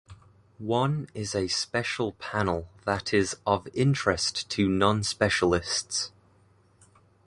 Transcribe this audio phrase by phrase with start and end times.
[0.57, 6.11] One is a special panel that is of interest to non-specialists.